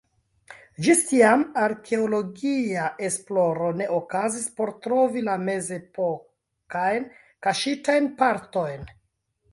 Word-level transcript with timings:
Ĝis 0.85 1.01
tiam 1.09 1.43
arkeologia 1.63 2.87
esploro 3.09 3.69
ne 3.81 3.89
okazis 3.97 4.49
por 4.61 4.71
trovi 4.87 5.23
la 5.29 5.37
mezepokajn 5.51 7.07
kaŝitajn 7.49 8.13
partojn. 8.23 8.91